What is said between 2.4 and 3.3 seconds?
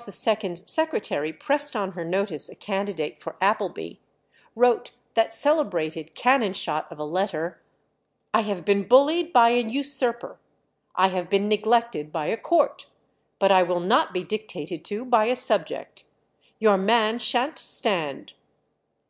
a candidate